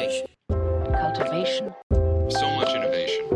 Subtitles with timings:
[0.00, 0.26] Cultivation.
[0.48, 1.74] cultivation,
[2.30, 3.28] So much innovation.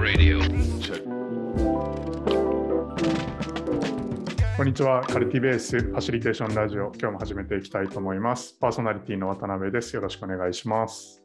[0.00, 0.40] Radio.
[0.80, 1.04] Check.
[4.56, 5.02] こんにちは。
[5.02, 8.56] カルティベースファシリテーションラジオ、今日も始めていきたいと思います。
[8.58, 9.94] パーソナリティの渡辺です。
[9.94, 11.22] よろしくお願いします。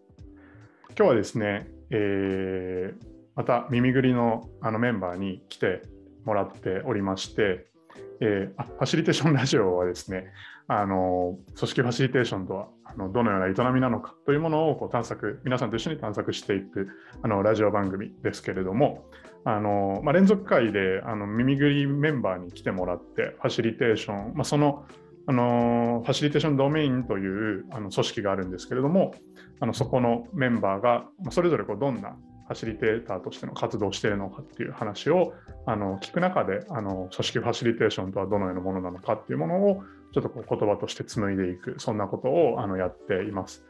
[0.98, 3.06] 今日はですね、えー
[3.36, 5.82] また耳ぐりのあのメンバーに来て
[6.26, 7.68] もらっておりまして、
[8.20, 10.28] えーあファシリテーションラジオはですね、
[10.68, 16.88] あの組織ファシリテーションとはあのどのような営みなのかというものをこう探索、皆さんと一緒に探索していく
[17.22, 19.06] あのラジオ番組ですけれども、
[19.44, 24.86] あのまあ、連続会であの耳ぐりメンバーに来てもらって、ファシリテーション、まあ、その
[25.28, 29.14] あのファシリテーションドメインというあの組織があるんですけれども、
[29.60, 32.16] あのそこのメンバーがまそれぞれこうどんな
[32.48, 35.34] ファシリテーターとしての活動をしているのかっていう話を
[35.66, 39.84] あの聞く中であの組織ファシリテーションとはどのようなものなのかっていうものを
[40.16, 43.66] ちょっとこう言葉として紡いでいくそんなことをあのやっています。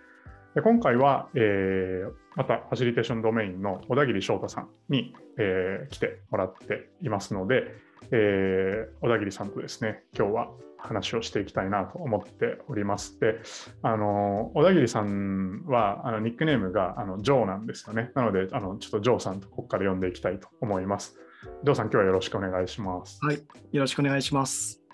[0.53, 7.63] で今回は、えーまたファシリテーションドメインの小田切翔太さんに、えー来てもらっていますので、
[8.11, 13.19] えー小田切さんとですね今日は話をしていきたいなと思っております。
[13.19, 13.39] で、
[13.81, 18.11] あの小田切さんはあのニックネームがあのジョーなんですよね。
[18.13, 21.17] なので、あのちょっとジョーさんとここから呼んでいきたいと思います。
[21.63, 23.17] ジョーさん、今日はよろしくお願いします。
[23.23, 23.37] はい、
[23.71, 24.84] よろしくお願いします。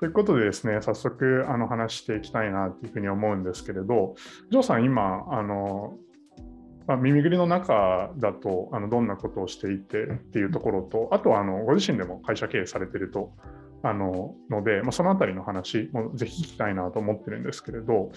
[0.00, 4.14] ということでですね、早速あの話していきたいなというふうに思うんですけれど、
[4.50, 5.98] ジョーさん、今、あの
[6.86, 13.34] まあ、耳ぐりの中だとあのどんなことをしていてっていうところと、あとはあのご自身でも会社経営されていると
[13.82, 18.10] あのので、まあ、そのあたりの話もぜひ聞きたいなと思ってるんですけれど、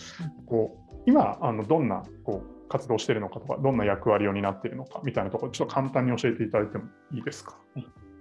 [0.46, 7.58] こう今あのどんなこう活動しているのかとか、どんな役割を担っているのかみたいなところ、ちょっと簡単に教えていただいてもいいですか？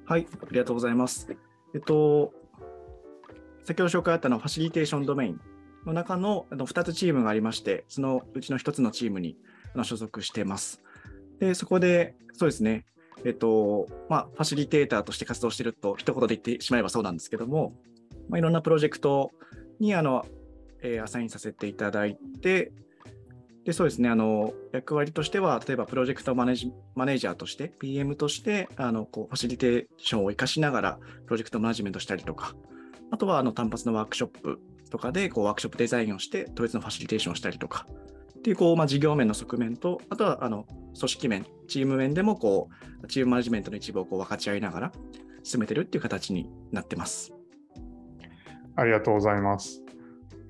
[0.04, 1.28] はい、ありがとうございます。
[1.74, 2.34] えっと、
[3.64, 5.40] 先ほど紹介あったのファシリテーションドメイン
[5.86, 9.36] の中のあの2つチームがありまして、そのうちの1つのチームに
[9.82, 10.82] 所属してます。
[11.38, 12.84] で、そこで、そうですね、
[13.24, 17.74] えっと、まあ、ファシリテーターとして活動していると、一言で言ってしまえばそうなんですけども、
[18.28, 19.32] まあ、いろんなプロジェクト
[19.80, 20.26] にあの、
[20.82, 22.72] えーアサインさせていただいて、
[23.64, 32.54] でそうですねあの役割としては、例えばプロジェクトマネージマネージャーとして、PM としてあのこうファシリテーションを生かしながら、プロジェクトマネジメントしたりとか、
[33.12, 34.58] あとはあの単発のワークショップ
[34.90, 37.86] とかでこうワークショップデザインをして、統一のファシリテーションをしたりとか、
[38.38, 40.64] っていうこう、まあ、事業面の側面と、あとはあの
[40.98, 42.70] 組織面、チーム面でもこ
[43.02, 44.92] うチームマネジメントの一部をこう分かち合いながら
[45.42, 47.32] 進めてるっていう形になってます。
[48.76, 49.82] ありがとうございます。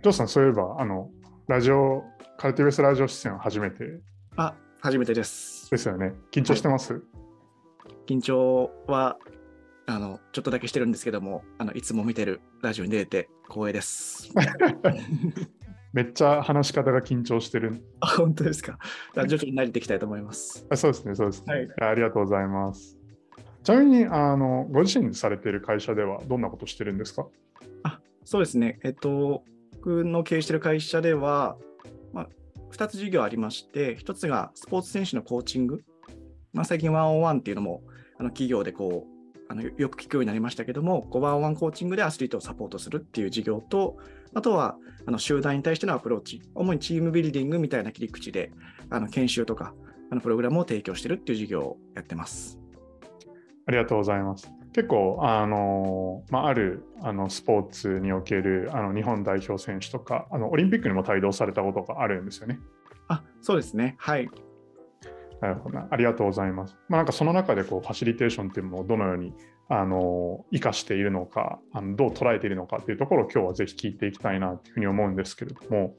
[0.02, 1.10] ジョーさん、そういえば、あの、
[1.48, 2.04] ラジオ、
[2.38, 4.00] カルティベースラジオ出演は初めて
[4.36, 5.68] あ、初めてです。
[5.70, 6.14] ですよね。
[6.30, 7.02] 緊張してます、
[8.06, 9.18] 緊張は
[9.86, 14.32] あのちょっとだけしてるんですけども、あのいつも見てるラジオに出れて光栄です。
[15.92, 17.82] めっちゃ話し方が緊張してる。
[18.00, 18.78] あ本当ですか。
[19.14, 20.66] 徐々に慣れていきたいと思います。
[20.70, 21.88] あそうですね、そうですね、はいあ。
[21.88, 22.98] ありがとうございます。
[23.62, 27.26] ちなみに、あの、ご自身でされている会社ではどんなことしてるんですか？
[28.24, 28.78] そうですね。
[28.84, 29.44] えっと、
[29.74, 31.58] 僕の経営している会社では、
[32.12, 32.28] まあ、
[32.70, 35.82] 2つ事業ありまして、1つがスポーツ選手のコーチング。
[36.52, 37.82] まあ、最近ワンオンワンっていうのも
[38.18, 39.11] あの企業でこう
[39.52, 43.98] あのよよく聞くようになりましたけども、こうワンオンワンコーチングでアスリートをサポートするっていう事業と、
[44.32, 48.50] あとはあの集団に対してのアプローチ、主にチームビルディングみたいな切り口で
[48.88, 49.74] あの研修とか
[50.10, 52.58] あのプログラムを提供してるっていう事業をやってます。
[53.66, 54.50] ありがとうございます。
[54.72, 62.58] 結構、あのまあ、あるあのスポーツにおけるあの日本代表選手とかあの、オリンピックにも帯同されたことがあるんですよね。
[63.08, 63.96] あ、そうですね。
[63.98, 64.30] はい。
[65.42, 65.88] なるほどな。
[65.90, 66.76] ありがとうございます。
[66.88, 69.34] まあ、なんかその中でこうファシリテーションっていうものをどのように
[69.68, 75.96] あの生かしているのかあの、どう捉えているのかっていうところを今日はぜひ聞いていきたいなというふうに思うんですけれども、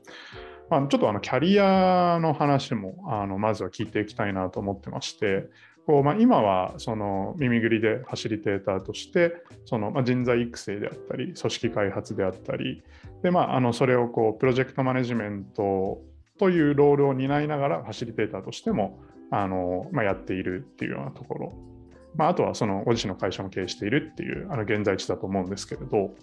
[0.69, 5.49] まあ、ちょっとあのキャリアの話もあのまずは聞いていきたいなと思ってまして、
[5.85, 9.33] こうまあ、今はその耳ぐりでファシリテーターとして
[9.65, 12.81] そのまあ人材育成であったり組織開発であったり
[13.21, 16.01] で、まあ、あのそれをこうプロジェクトマネジメント
[16.39, 19.01] というロールを担いながらファシリテーターとしても
[19.35, 21.53] あの、まあ、やっているっていうようなところ、
[22.15, 26.13] まあ、あとはそのご自身の会社も経営しているっていうあの現在地だと思うんですけれど、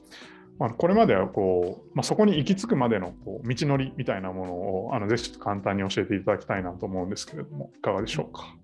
[0.59, 8.55] まあ、これまではこう、まあ、そこに行き着くまでのこう道のりみたいなものをあのぜひちょっと簡単に教えていただきたいなと思うんですけれどもいかがでしょうか？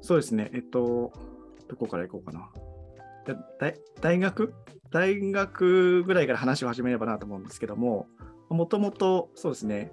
[0.00, 0.50] そうですね。
[0.54, 1.12] えっと、
[1.68, 2.48] どこから行こうかな。
[3.58, 4.54] 大大学？
[4.90, 8.06] 大学ぐらいから話を始めればなと思うんですけども、
[8.48, 9.90] もともとそうですね、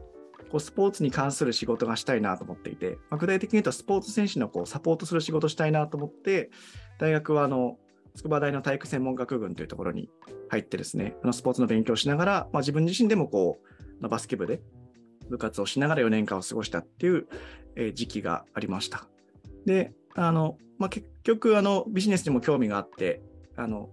[0.51, 6.51] こうスポーツに関する仕事がしたいなと思っていて、まあ、具体的に言うとスポーツ選手のこうサポートする仕事をしたいなと思って、
[6.99, 7.77] 大学はあの
[8.15, 10.09] 筑波大の体育専門学群というところに
[10.49, 13.59] 入ってですね、あのスポーツの勉強をしながら、まあ、自分自身でもこ
[14.01, 14.61] うバスケ部で
[15.29, 17.27] 部活をしながら4年間を過ごしたっていう、
[17.93, 19.07] 時期がありました。
[19.65, 23.21] で、あの、まあ、結局、あの、ビジネスにも興味があって、
[23.55, 23.89] あの、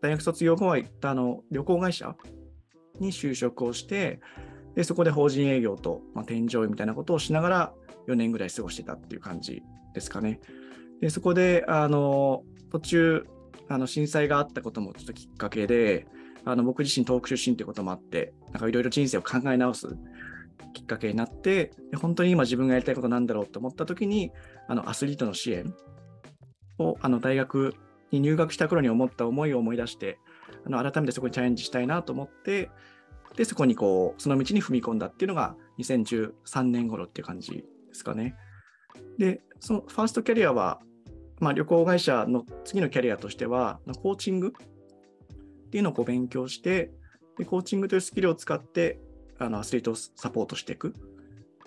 [0.00, 2.14] 大学卒業後はあの旅行会社
[3.00, 4.20] に就職をして、
[4.74, 7.72] で、そこで法人営業と、まあ、添乗員みたいなことをしながら
[8.08, 9.62] 4年ぐらい過ごしてたっていう感じ
[9.94, 10.40] ですかね。
[11.00, 13.26] で、そこで、あの、途中、
[13.68, 16.06] あの震災があったこともちょっときっかけで、
[16.44, 19.88] あの僕自身東北出身ということもあって、なんかいろいろ人生を考え直す
[20.74, 24.32] きっかけになって、で本当に今自分がやりたいことなんだろうと思った時に、
[24.68, 25.74] あのアスリートの支援
[26.78, 27.74] をあの大学
[28.10, 30.18] に入学した頃に思った思いを思い出して、
[30.66, 32.70] あの改めてそこにチャレンジしたいなと思って、
[33.36, 38.36] で、そこにこう、その道に踏み込んだっていうのが2013年頃っていう感じですかね。
[39.18, 40.80] で、そのファーストキャリアは、
[41.40, 44.52] まあ、旅行会社の次のキャリアとしては、コーチング
[45.66, 46.92] っていうのをこう勉強して、
[47.38, 49.00] でコーチングというスキルを使って
[49.38, 50.94] あのアスリートをサポートしていく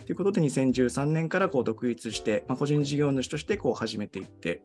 [0.05, 4.61] ということで、2013年からこう独立して、まあ、個人事業主としてこう始めていって、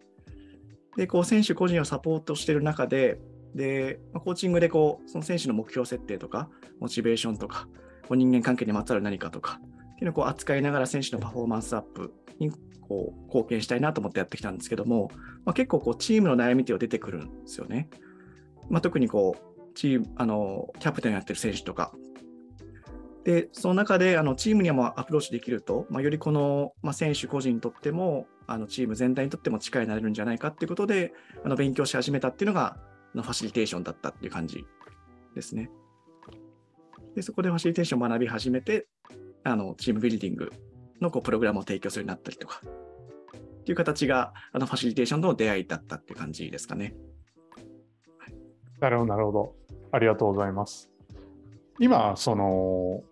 [0.96, 3.18] でこう選手個人をサポートしている中で、
[3.54, 6.48] でまあコーチングでこうその選手の目標設定とか、
[6.80, 7.68] モチベーションとか、
[8.02, 9.60] こう人間関係にまつわる何かとか、
[9.92, 12.50] っていうのをこう扱いながら選手のパフォーマンスアップに
[12.80, 15.10] こう貢献したいなと思ってやってきたんですけども、
[15.44, 17.88] まあ、結構こうチームの悩みっていうのが出てくるんですよね。
[18.68, 21.92] まあ、特にこうチームあのキャプテンやってる選手とか。
[23.24, 31.12] で、その中であのチームにもアプローチできると、まあ、よりこの、まあ、選手個人にとってもあのチーム全体にとっても力になれるんじゃないかっていうことで
[31.44, 32.76] あの勉強し始めたっていうのが
[33.14, 34.64] のファシリテーションだったっていう感じ
[35.34, 35.70] ですね。
[37.14, 38.86] でそこでファシリテーションを学び始めて
[39.44, 40.50] あのチームビルディング
[41.00, 46.94] のこうプログラムを提供するようになったりとかっていう形があのファシリテーションとの出会いだったっていう感じですかね。
[48.80, 49.54] なるほど、なるほど。
[49.92, 50.90] ありがとうございます。
[51.78, 53.04] 今、その、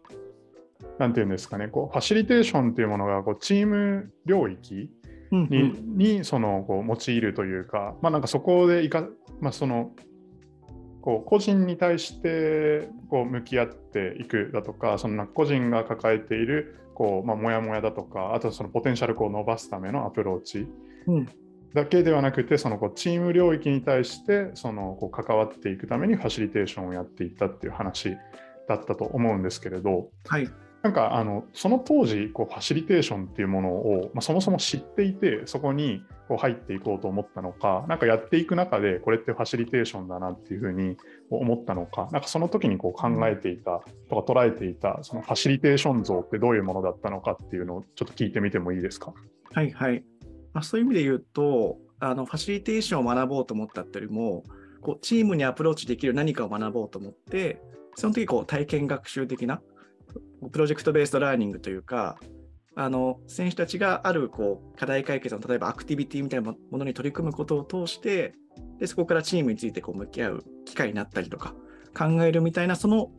[0.99, 4.91] なんていうんですかね、こうファシリテーションっていうものがこうチーム領域
[5.33, 5.99] うんに,、うん。
[5.99, 9.07] にそのこう用いるというか、まあ、なんかそこでいか、
[9.41, 9.93] まあ、その
[11.03, 20.67] こう個人に対してこう向き合っていくだとか、その個人が抱えているこう、まあ、もやもやだとか、あとそのポテンシャルを伸ばすためのアプローチ
[21.07, 21.29] うん。
[21.73, 28.17] だけではなくて、そのこうチーム領域に対してそのこう関わっていくためにファシリテーションをやっていったっていう話
[28.69, 30.49] だったと思うんですけれど、はい。
[30.83, 40.97] なんかあのその当時こうファシリテーションっていうものを、まあ、そもそも知っていてそこにこう入っていこうと思ったのかなんかやっていく中でこれってファシリテーションだなっていうふうに
[41.29, 49.13] 思ったのかなんかその時にこう考えていたとか捉えていたそのファシリテーション像ってどういうものだったのかっていうのをちょっと聞いてみてもいいですか？
[49.53, 50.05] はいはい。
[50.53, 54.43] まあ、そういう意味で言うと、あのファシリテーションを学ぼうと思ったってよりも、
[54.81, 57.61] こうチームにアプローチできる何かを学ぼうと思って、
[57.95, 59.61] その時こう体験学習的な
[60.53, 62.19] project-based learning というか、
[62.77, 68.35] あの選手たちがあるこう課題解決の例えばアクティビティみたいなものに取り組むことを通して
[68.79, 71.55] でそこからチームについてこう向き合う機会になったりとか
[71.97, 73.11] 考えるみたいなその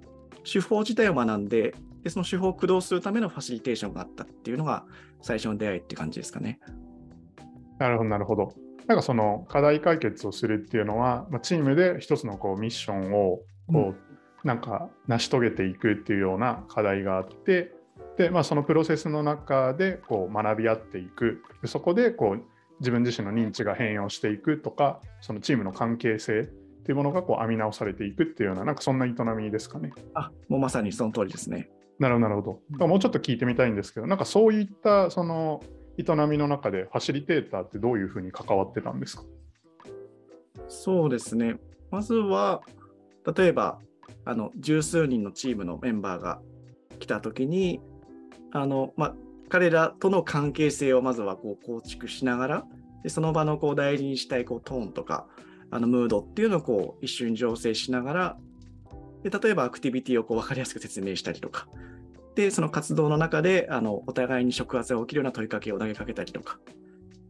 [0.52, 4.86] 手法自体を学んででその手法を駆動するためのファシリテーションがあったっていうのが
[5.22, 6.60] 最初の出会いって感じですかね。
[7.78, 8.54] なるほど、なるほど。
[8.88, 13.42] なんかその課題解決をするっていうのは、まあ、チームで一つのこうミッションを
[13.72, 14.11] こう、
[14.44, 17.74] なんか成し遂げていくっていうような課題があって、
[18.18, 22.44] でまあ、そのプロセスの中でこう学び合っていく、でそこでこう
[22.80, 26.44] 自分自身の認知が変容していくとか、そのチームの関係性っ
[26.84, 29.92] ていうものがこう編み直されていくっていうような、なんかそんな営みですかね。
[30.16, 31.70] あもうまさにその通りですね。
[32.00, 32.88] なるほど、なるほど。
[32.88, 35.64] もうちょっと聞いてみたいんですけど、なんかそういったその
[36.00, 39.24] 営みの中でファシリテーターってどういうふうに関わってたんですか？
[40.68, 41.58] そうですね。
[41.92, 42.62] まずは、
[43.36, 43.80] 例えば、
[44.26, 46.40] あの十数人のチームのメンバーが
[47.00, 47.82] 来たときに、
[48.52, 49.16] あのまあ、
[49.50, 52.66] 彼らとの関係性をまずはこう構築しながら、
[53.04, 55.28] でその場のこう大事にしたいこうトーンとか、
[55.72, 58.38] あのムードっていうのをこう一瞬醸成しながら、
[59.24, 61.68] で例えばアクティビティをこう分かりやすく説明したりとか、
[62.36, 66.60] でその活動の中であのお互いに触発が起きるような問いかけを投げかけたりとか、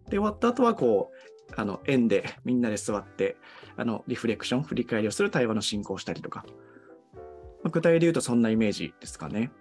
[0.05, 1.12] で終わった後はこ
[1.50, 3.38] うあの円でみんなで座って
[3.77, 6.45] あのリフレクション、振り返りをする対話の進行をしたりとか、
[7.70, 9.51] 具体で言うとそんなイメージですかね。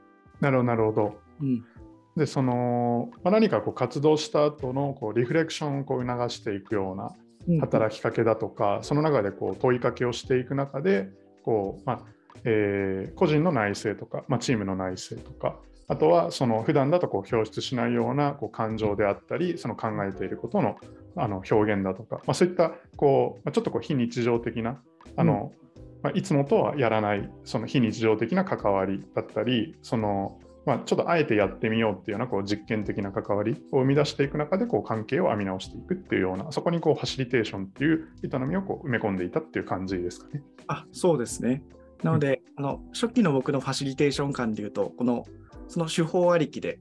[0.41, 1.21] なるほど、なるほど。
[1.41, 1.65] うん、
[2.17, 11.11] で、その、まあ、何かこう活動した後のこうリフレクションをこう促していくような働きかけだとか、その中でこう問いかけをしていく中で、
[11.43, 12.01] こうまあ
[12.45, 15.57] えー個人の内政とか、まあ、チームの内政とか、
[15.89, 20.77] あとはその普段だとこう表出しないようなこう感情であったり、その考えていることの
[21.17, 24.81] あの表現だとか、まあ、そういったこう、まあ、ちょっとこう非日常的な
[25.17, 25.53] あの、
[26.03, 40.43] まあ、いつもとはやらないその非日常的な関わりだったりその、まあ、ちょっとあえてやってみようっていうようなこう実験的な関わりを生み出していく中でこう関係を編み直していくっていうようなそこにこうファシリテーションっていう営みをこう埋め込んでいたっていう感じですかね。
[40.69, 41.63] あそうですね。
[42.03, 45.27] なので、あの初期の僕のファシリテーション感でいうと、この
[45.69, 46.79] その手法ありきで、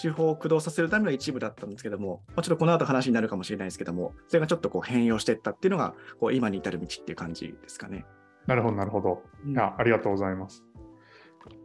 [0.00, 8.04] 手法を駆動させるための一部だったんですけども、まあちょっとこの後話になるかもしれないですけども、それがちょっとこう変容していったっていうのが、こう今に至る道っていう感じですかね。
[8.46, 9.22] なるほど、なるほど。
[9.44, 10.64] うんいやありがとうございます。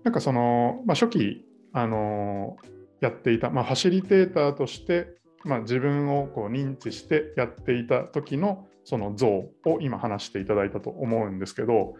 [0.03, 2.57] なんかその、まあ、初期、あの
[3.01, 11.95] やっていた、まあ、ファシリテーターとして、まあ、自分をこう認知してやっていた時のその像を今話していただいたと思うんですけど、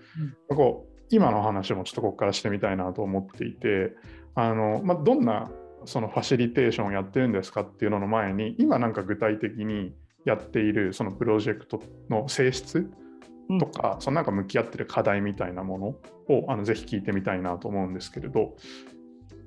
[0.49, 3.93] こう今の話もちょっとここからしてみたいなと思っていて、
[4.35, 5.51] あのまあ、どんな
[5.85, 9.93] そのファシリテーションをやってるんですかっていうのの前に今なんか具体的に
[10.25, 12.89] やっているそのプロジェクトの性質
[13.59, 15.87] とか、そのなんか向き合ってる課題みたいなもの
[16.35, 18.55] をあのぜひ聞いてみたいなと思うんですけれど、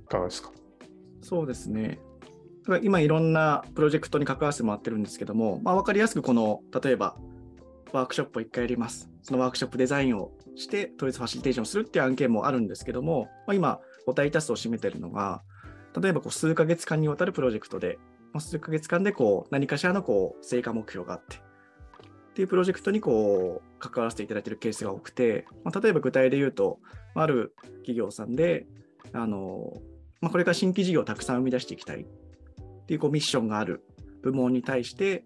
[0.05, 0.51] いかがですか？
[1.23, 2.01] そうですね。
[2.83, 7.17] 今いろんなプロジェクトに関わらせてもらってるんですけども、まあ、分かりやすくこの例えば
[7.93, 9.11] ワークショップを1回やります。
[9.23, 15.43] そのワークショップデザインをして、統一ファシリテーションをするっていう案件もあるんですけども、まあ、今、ご大多数を占めているのが、
[16.01, 17.99] 例えばこう数ヶ月間にわたるプロジェクトで、
[18.33, 21.41] まあ、数ヶ月間でこう何かしらのこう成果目標があって、
[22.31, 26.79] っていうプロジェクトにこう関わらせていただいているケースが多くて、まあ、例えば具体で言うと、
[27.15, 28.67] ある企業さんで、
[29.13, 29.75] あの
[30.21, 32.07] まあ、これから新規事業をたくさん生み出していきたいっ
[32.87, 33.83] ていうこうミッションがある
[34.23, 35.25] 部門に対して、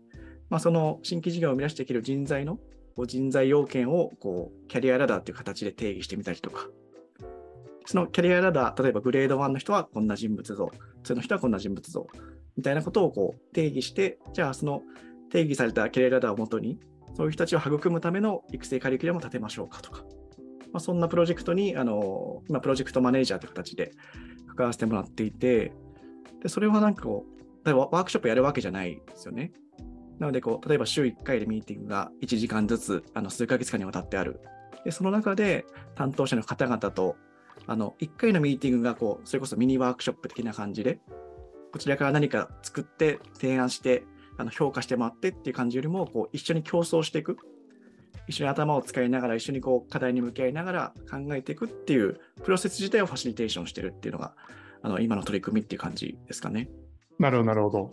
[0.49, 2.57] まあ、その新規事業を生み出していける人材の
[2.97, 6.69] こう人材要件をこうキャリアラダーという形で定義してみたりとか、
[7.87, 10.71] そのキャリアラダー、例えばグレード1の人はこんな人物像、
[11.05, 12.07] 2の人はこんな人物像。
[12.57, 14.83] みたいなことをこう定義して、じゃあその
[15.31, 16.79] 定義されたキャリアラダーをもとに、
[17.15, 20.03] そういう人たちを育むための育成カリキュラムを立てましょうかとか、
[20.73, 23.93] まあ、そんなプロジェクトにあの今、プロジェクトマネージャーという形で
[24.49, 25.73] 関わらせてもらっていて、
[26.43, 29.53] でそれはなんかこう、例えばワークショップやるわけじゃないですよね。
[30.19, 34.41] なのでこう、例えば週1回でミーティングが1時間ずつあの数ヶ月間にわたってある。
[34.85, 37.17] でその中で担当者の方々と
[37.67, 40.99] あの1回のミーティングがこうそれこそミニワークショップ的な感じで、
[41.73, 44.05] こちらから何か作って提案して
[44.37, 47.39] あの評価してもらってっていう感じよりもこう一緒に競争していく。
[48.27, 54.33] 一緒に頭を使いながら、一緒にこう課題に向き合いながら考えていくっていうプロセス自体をファシリテーションしてるっていうのが、
[54.83, 56.69] あの今の取り組みっていう感じですかね。
[57.19, 57.91] なるほど、なるほど。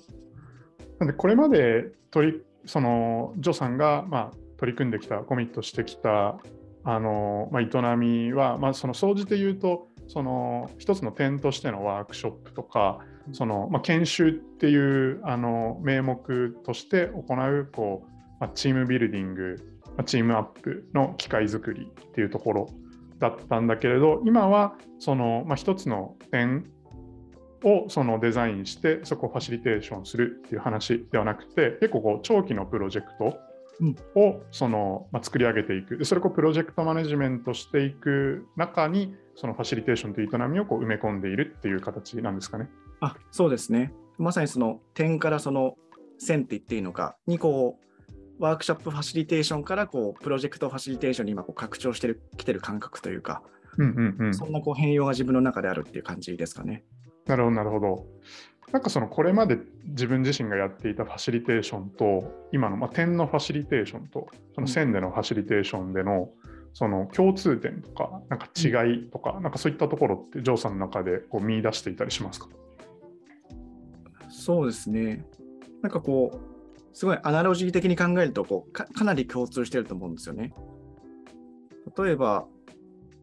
[0.99, 6.39] なんで、これまで取り、その、ジョさんが、まあ、取り組んできた、コミットしてきた、
[6.83, 12.99] あの、まあ、営みは、まあ、その、総じて言うと、その、一つの点としてのワークショップとか、
[13.31, 19.57] その、まあ、研修っていう、あの、名目として行う、こう、まあ、チームビルディング、
[19.97, 22.69] まあチームアップの機会作りっていうところ
[23.19, 26.65] だったんだけれど、今は、その、まあ、一つの点
[27.63, 33.37] をそのデザインしてそこをファシリテーションするっていう話ではなくて結構こう長期のプロジェクト
[34.19, 35.97] をその、まあ、作り上げていく。
[35.97, 42.69] でそれをプロジェクトマネジメントしていく中にそのファシリテーションという営みをこう埋め込んでいるっていう形なんですかね。
[43.01, 43.93] あそうですね。
[44.17, 45.75] まさにその点からその
[46.17, 47.79] 線って言っていいのかにこ
[48.39, 53.43] うワークショップファシリテーションからこうプロジェクトファシリテーションに今こう拡張してるきてる感覚というか、
[53.77, 56.83] うんうんうん、そんなこう変容が自分の中であるっていう感じですかね。
[57.25, 58.05] なるほどなるほど。
[58.71, 66.29] なんかそのこれまで自分自身がやっていたファシリテーションと今の、まあ、点のファシリテーションとその線でのファシリテーションでの
[66.73, 72.47] その共通点とかなんか違いとか、なんかそういったところってジョーさんの中でこう見出していたりしますか？
[74.41, 75.23] そうですね。
[75.83, 80.51] なんかこう、すごいアナロジー的に考えるとこうか、かなり共通してると思うんですよね。
[81.95, 82.47] 例えば、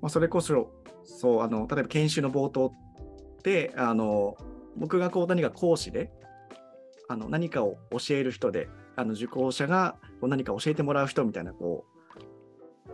[0.00, 0.70] まあ、それこそ、
[1.02, 2.72] そうあの例えば研修の冒頭
[3.42, 4.36] で、あの
[4.76, 6.12] 僕がこう何か講師で
[7.08, 11.84] あの何かを教える人で、あの受講者がこう何か教えてもらう人みたいなこ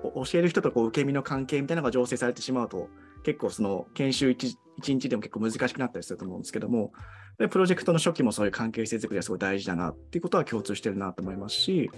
[0.02, 2.88] う、教える人とこう受け身の関係みたいなのが醸成されてしまうと、
[3.22, 4.34] 結構その研修
[4.80, 6.92] 1日でも結構難しくなったりすると思うんですけども、
[7.38, 11.90] でプロジェクトの初期もそういう関係性作りがすごい大事だなっていうことは共通してるなと思いますし、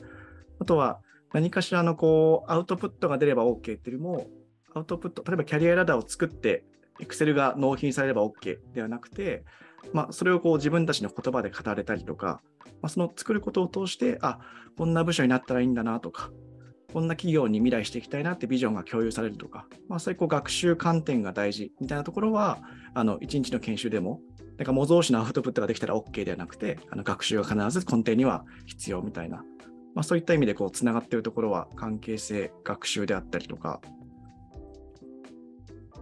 [0.58, 1.00] あとは
[1.32, 4.26] 何かしらのこうアウトプットが出れば OK っていうよりも、
[4.74, 6.64] アウトプット、例えばキャリアラダーを作って、
[7.00, 9.44] Excel が納品されれば OK ではなくて、
[9.92, 12.40] まあ、それをこう自分たちの言葉で語れたりとか、
[12.82, 14.38] まあ、その作ることを通して、あ
[14.76, 16.30] こんな部署になったらいいんだなとか、
[16.92, 22.58] こんな企業に未来していきたいなってビジョンが共有されるとか、まあ、そういうこう学習観点が大事みたいなところは、
[22.94, 24.20] あの1日の研修でも、
[24.56, 29.44] なんか模造紙のアウトプットができたら OK ではなくて、あの学習が必ず根底には必要みたいな、
[29.94, 33.80] まあ、そういった意味でこうつながっているところは関係性、学習であったりとか、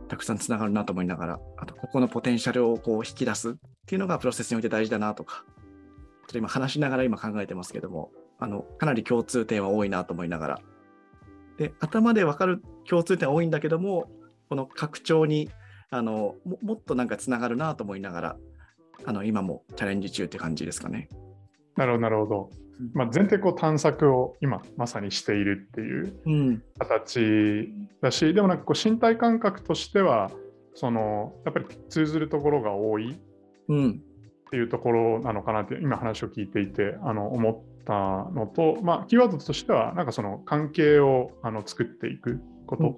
[0.08, 3.54] たくさんつながるなと思いながら、あとここのポテンシャルをこう引き出すっ
[3.86, 10.60] ていうのがプロセスにおいて大事だなとか、ちょっと今話しながら今考えてますけども、あのかなり共通点は多いなと思いながら、
[11.58, 14.10] で頭で分かる共通点は多いんだけども、
[14.48, 15.50] この拡張に
[15.90, 18.36] あのももっとなんかつながるなと思いながら、
[19.04, 21.08] あの今もチャレンジ中って感じですかね。
[21.76, 22.50] なるほど、なるほど。
[22.92, 27.68] まあ、前提こう探索を今まさにしているっていううん、形
[28.00, 30.30] だし、でもなんかこう身体感覚としては、
[30.74, 33.16] そのやっぱり通ずるところが多い
[33.68, 42.96] うん、っていうところなのかなって今話を聞いていてあの思ったのと、まあ、キーワードとしてはなんかその関係をあの作っていくこと、うん。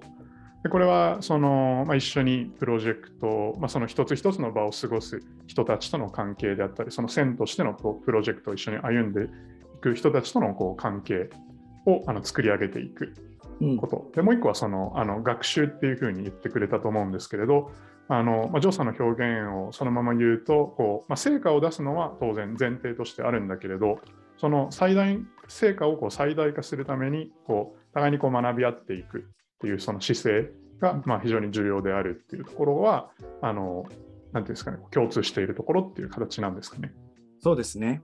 [0.63, 9.27] でこれはその、まあ、一緒にプロジェクト、まあ、その一つ一つの場を過ごす人たちとの関係であったりその線としてのこうプロジェクトを一緒に歩んでい
[9.81, 11.29] く人たちとのこう関係
[11.85, 13.13] をあの作り上げていく
[13.59, 13.77] うん。
[13.77, 14.11] こ、と。
[14.15, 17.71] でもう一個はそのあの学習っていうふうに言ってくれたと思うんですけれど、
[18.07, 23.99] あのまあ、ジョーさんの表現をそのまま言うとこう、まあ、成果を出すのは当然前提としてあるんだけれど、
[24.37, 29.21] その最大成果をこう最大化するためにこう互いにこう学び合っていくっ
[29.59, 33.09] ていうその姿勢がまあ非常に重要であるっていうところは、
[33.41, 33.85] あの
[34.31, 36.93] なんていうんですかね、共通しているところっていう形なんですかね。
[37.39, 38.03] そうですね。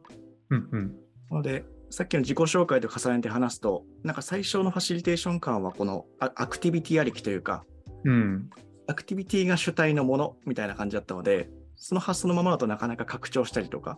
[0.50, 0.96] うんうん
[1.30, 7.64] なので、さっきの自己紹介と重ねて話すと、なんか最初のファシリテーション感はこのアアクティビティありきというか、
[8.04, 8.50] うん
[8.88, 13.98] アクティビティが主体のものみたいな感じだったので、その発想のままだとなかなか拡張したりとか、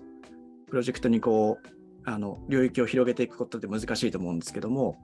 [0.68, 1.68] プロジェクトにこう、
[2.06, 4.98] あの領域を広げていくことって難しいと思うんですけども、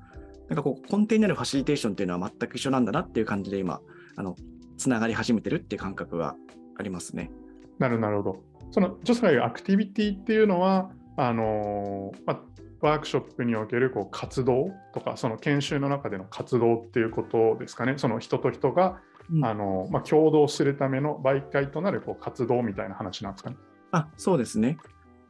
[0.47, 3.81] なんかこう根底にあるファシリテーションっていうのは全く一緒なんだなっていう感じで今、
[4.15, 4.35] あの
[4.77, 6.35] つながり始めてるっていう感覚が
[6.77, 7.31] ありますね。
[7.79, 8.43] なるほど。
[8.71, 12.41] そのジョスが言うアクティビティっていうのは、あのーまあ、
[12.81, 17.95] ワークショップにおけるこう活動とか、その研修の中での活動っていうことですかね。
[17.97, 23.57] その人と人が、うんあのまあ、共同するための媒介となるこう活動みたいな話なんですかね。
[23.91, 24.77] あそうですね。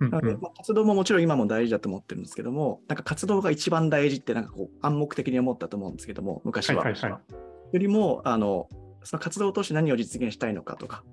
[0.02, 6.84] うんなので、うんまあ、活動ももちろん今も大事だと思ってるんですけども、なんか活動が一番大事ってなんかこう暗黙的に思ったと思うんですけども、昔は。
[6.84, 7.34] はいはいはい
[7.72, 8.68] よりもあの、
[9.04, 11.04] その活動を通して何を実現したいのかとか、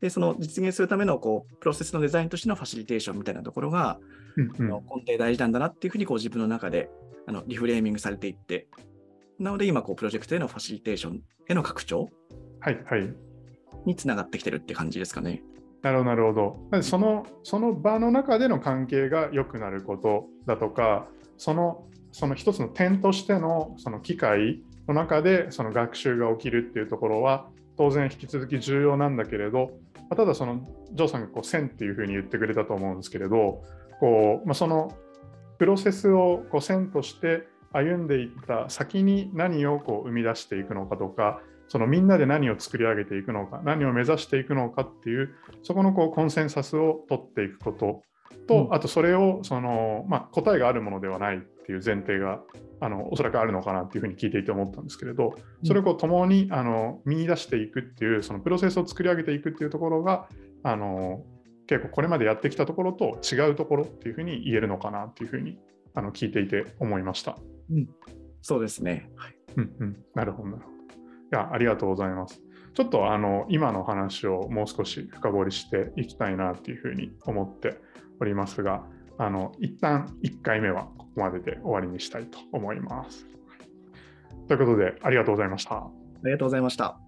[0.00, 3.98] でその実現するためのこうプロセスのデザインとしてのファシリテーションみたいなところが、
[4.36, 6.90] うんうん根底大事なんだなっていうふうにこう自分の中で
[7.26, 8.68] あのリフレーミングされていって、
[9.38, 12.08] なので今こうプロジェクトへのファシリテーションへの拡張
[12.60, 13.14] はいはい。
[13.86, 15.42] につながってきてるって感じですかね。
[15.82, 16.32] なるほど、なるほ
[16.72, 16.82] ど。
[16.82, 29.70] そのその場の中での関係が良くなることだとか、そのその一つの点としてのその機会の中でその学習が起きるっていうところは当然引き続き重要なんだけれど、
[30.16, 33.62] ただそのジョーさんがこう線っていうふうに言ってくれたと思うんですけれど、
[34.00, 34.96] こうまあ、その
[35.58, 45.30] プロセスをこう線として歩んでいった先に何をこう生み出していくのかとか、そのみんなで何を作り上げていくのか、何を目指していくのかっていう、
[45.62, 48.02] そこのこうコンセンサスを取っていくこと
[48.46, 52.40] と、うんあとそれをその、まあ、答えがあるものではないっていう前提が
[52.80, 60.28] あのおそらくあるのかなっていうふうに聞いていて思ったんですけれど、それをこう共にあの見出していくっていう、そのプロセスを作り上げていくっていうところが、
[60.62, 61.24] あの
[61.66, 65.58] 結構これまでやってきたところと違うところっていうふうに言えるのかなっていうふうに
[65.94, 67.36] あの聞いていて思いました。
[68.40, 69.10] そうですね。
[69.16, 70.77] はいうんうん、なるほど、なるほど。
[71.30, 72.42] いや、ありがとうございます。
[72.74, 77.78] ちょっとあの今の話をもう少し深掘りしていきたいなというふうに思って
[78.20, 78.84] おりますが、
[79.18, 83.26] あの一旦1回目はここまでで終わりにしたいと思います。
[84.46, 85.76] ということで、ありがとうございました。
[85.76, 85.90] あ
[86.24, 87.07] りがとうございました。